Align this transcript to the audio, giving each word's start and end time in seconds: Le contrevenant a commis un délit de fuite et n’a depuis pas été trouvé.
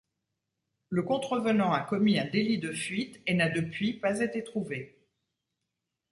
Le 0.89 1.03
contrevenant 1.03 1.71
a 1.71 1.81
commis 1.81 2.17
un 2.17 2.25
délit 2.25 2.57
de 2.57 2.71
fuite 2.73 3.21
et 3.27 3.35
n’a 3.35 3.49
depuis 3.49 3.93
pas 3.93 4.21
été 4.21 4.43
trouvé. 4.43 4.97